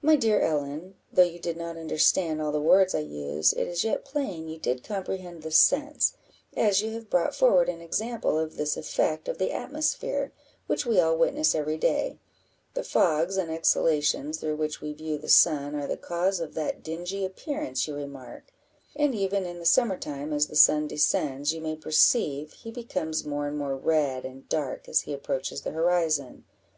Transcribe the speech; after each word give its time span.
"My 0.00 0.16
dear 0.16 0.40
Ellen, 0.40 0.94
though 1.12 1.22
you 1.22 1.38
did 1.38 1.58
not 1.58 1.76
understand 1.76 2.40
all 2.40 2.50
the 2.50 2.58
words 2.62 2.94
I 2.94 3.00
used, 3.00 3.54
it 3.58 3.68
is 3.68 3.84
yet 3.84 4.06
plain 4.06 4.48
you 4.48 4.58
did 4.58 4.82
comprehend 4.82 5.42
the 5.42 5.50
sense, 5.50 6.14
as 6.56 6.80
you 6.80 6.92
have 6.92 7.10
brought 7.10 7.34
forward 7.34 7.68
an 7.68 7.82
example 7.82 8.38
of 8.38 8.56
this 8.56 8.78
effect 8.78 9.28
of 9.28 9.36
the 9.36 9.52
atmosphere, 9.52 10.32
which 10.66 10.86
we 10.86 10.98
all 10.98 11.14
witness 11.14 11.54
every 11.54 11.76
day; 11.76 12.16
the 12.72 12.82
fogs 12.82 13.36
and 13.36 13.50
exhalations 13.50 14.38
through 14.40 14.56
which 14.56 14.80
we 14.80 14.94
view 14.94 15.18
the 15.18 15.28
sun 15.28 15.74
are 15.74 15.86
the 15.86 15.98
cause 15.98 16.40
of 16.40 16.54
that 16.54 16.82
dingy 16.82 17.22
appearance 17.22 17.86
you 17.86 17.94
remark: 17.94 18.54
and 18.96 19.14
even 19.14 19.44
in 19.44 19.58
the 19.58 19.66
summer 19.66 19.98
time, 19.98 20.32
as 20.32 20.46
the 20.46 20.56
sun 20.56 20.86
descends, 20.86 21.52
you 21.52 21.60
may 21.60 21.76
perceive 21.76 22.54
he 22.54 22.70
becomes 22.70 23.26
more 23.26 23.46
and 23.46 23.58
more 23.58 23.76
red 23.76 24.24
and 24.24 24.48
dark 24.48 24.88
as 24.88 25.02
he 25.02 25.12
approaches 25.12 25.60
the 25.60 25.72
horizon. 25.72 26.46